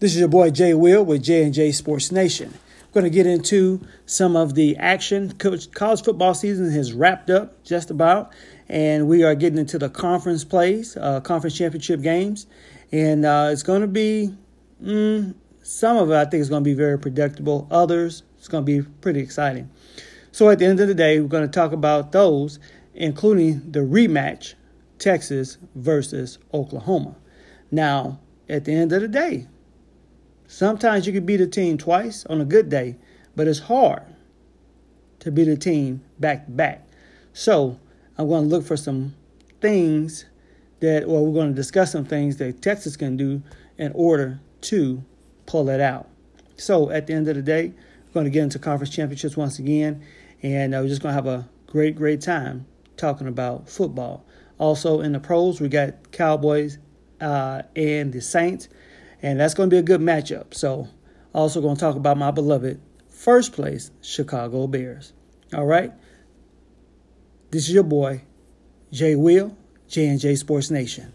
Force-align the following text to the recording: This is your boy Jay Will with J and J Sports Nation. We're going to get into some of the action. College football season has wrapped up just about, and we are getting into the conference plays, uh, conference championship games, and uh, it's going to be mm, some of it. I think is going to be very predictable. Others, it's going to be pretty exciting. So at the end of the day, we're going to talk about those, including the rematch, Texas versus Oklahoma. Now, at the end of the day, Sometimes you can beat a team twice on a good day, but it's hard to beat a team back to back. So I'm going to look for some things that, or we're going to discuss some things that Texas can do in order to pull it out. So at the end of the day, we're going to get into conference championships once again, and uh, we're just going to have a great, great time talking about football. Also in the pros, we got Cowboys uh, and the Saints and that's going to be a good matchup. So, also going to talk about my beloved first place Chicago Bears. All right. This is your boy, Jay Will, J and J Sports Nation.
This 0.00 0.14
is 0.14 0.20
your 0.20 0.28
boy 0.28 0.48
Jay 0.50 0.72
Will 0.72 1.04
with 1.04 1.22
J 1.22 1.42
and 1.44 1.52
J 1.52 1.72
Sports 1.72 2.10
Nation. 2.10 2.54
We're 2.86 3.02
going 3.02 3.12
to 3.12 3.14
get 3.14 3.26
into 3.26 3.86
some 4.06 4.34
of 4.34 4.54
the 4.54 4.74
action. 4.78 5.32
College 5.32 5.68
football 6.02 6.32
season 6.32 6.70
has 6.70 6.94
wrapped 6.94 7.28
up 7.28 7.62
just 7.64 7.90
about, 7.90 8.32
and 8.66 9.08
we 9.08 9.24
are 9.24 9.34
getting 9.34 9.58
into 9.58 9.78
the 9.78 9.90
conference 9.90 10.42
plays, 10.42 10.96
uh, 10.96 11.20
conference 11.20 11.54
championship 11.54 12.00
games, 12.00 12.46
and 12.90 13.26
uh, 13.26 13.50
it's 13.52 13.62
going 13.62 13.82
to 13.82 13.86
be 13.86 14.34
mm, 14.82 15.34
some 15.62 15.98
of 15.98 16.10
it. 16.10 16.14
I 16.14 16.24
think 16.24 16.40
is 16.40 16.48
going 16.48 16.64
to 16.64 16.70
be 16.70 16.72
very 16.72 16.98
predictable. 16.98 17.68
Others, 17.70 18.22
it's 18.38 18.48
going 18.48 18.64
to 18.64 18.82
be 18.82 18.88
pretty 19.02 19.20
exciting. 19.20 19.68
So 20.32 20.48
at 20.48 20.60
the 20.60 20.64
end 20.64 20.80
of 20.80 20.88
the 20.88 20.94
day, 20.94 21.20
we're 21.20 21.28
going 21.28 21.46
to 21.46 21.52
talk 21.52 21.72
about 21.72 22.12
those, 22.12 22.58
including 22.94 23.70
the 23.70 23.80
rematch, 23.80 24.54
Texas 24.98 25.58
versus 25.74 26.38
Oklahoma. 26.54 27.16
Now, 27.70 28.18
at 28.48 28.64
the 28.64 28.72
end 28.72 28.92
of 28.92 29.02
the 29.02 29.08
day, 29.08 29.46
Sometimes 30.50 31.06
you 31.06 31.12
can 31.12 31.24
beat 31.24 31.40
a 31.40 31.46
team 31.46 31.78
twice 31.78 32.26
on 32.26 32.40
a 32.40 32.44
good 32.44 32.68
day, 32.68 32.96
but 33.36 33.46
it's 33.46 33.60
hard 33.60 34.02
to 35.20 35.30
beat 35.30 35.46
a 35.46 35.56
team 35.56 36.02
back 36.18 36.46
to 36.46 36.50
back. 36.50 36.88
So 37.32 37.78
I'm 38.18 38.28
going 38.28 38.42
to 38.42 38.50
look 38.50 38.64
for 38.64 38.76
some 38.76 39.14
things 39.60 40.24
that, 40.80 41.04
or 41.04 41.24
we're 41.24 41.34
going 41.34 41.50
to 41.50 41.54
discuss 41.54 41.92
some 41.92 42.04
things 42.04 42.38
that 42.38 42.62
Texas 42.62 42.96
can 42.96 43.16
do 43.16 43.44
in 43.78 43.92
order 43.94 44.40
to 44.62 45.04
pull 45.46 45.68
it 45.68 45.80
out. 45.80 46.08
So 46.56 46.90
at 46.90 47.06
the 47.06 47.14
end 47.14 47.28
of 47.28 47.36
the 47.36 47.42
day, 47.42 47.72
we're 48.08 48.14
going 48.14 48.24
to 48.24 48.30
get 48.30 48.42
into 48.42 48.58
conference 48.58 48.92
championships 48.92 49.36
once 49.36 49.60
again, 49.60 50.04
and 50.42 50.74
uh, 50.74 50.78
we're 50.82 50.88
just 50.88 51.00
going 51.00 51.12
to 51.12 51.14
have 51.14 51.28
a 51.28 51.48
great, 51.68 51.94
great 51.94 52.20
time 52.22 52.66
talking 52.96 53.28
about 53.28 53.68
football. 53.68 54.24
Also 54.58 55.00
in 55.00 55.12
the 55.12 55.20
pros, 55.20 55.60
we 55.60 55.68
got 55.68 56.10
Cowboys 56.10 56.78
uh, 57.20 57.62
and 57.76 58.12
the 58.12 58.20
Saints 58.20 58.68
and 59.22 59.40
that's 59.40 59.54
going 59.54 59.68
to 59.68 59.74
be 59.74 59.78
a 59.78 59.82
good 59.82 60.00
matchup. 60.00 60.54
So, 60.54 60.88
also 61.34 61.60
going 61.60 61.76
to 61.76 61.80
talk 61.80 61.96
about 61.96 62.16
my 62.16 62.30
beloved 62.30 62.80
first 63.08 63.52
place 63.52 63.90
Chicago 64.00 64.66
Bears. 64.66 65.12
All 65.54 65.66
right. 65.66 65.92
This 67.50 67.68
is 67.68 67.74
your 67.74 67.82
boy, 67.82 68.22
Jay 68.92 69.16
Will, 69.16 69.56
J 69.88 70.06
and 70.06 70.20
J 70.20 70.36
Sports 70.36 70.70
Nation. 70.70 71.12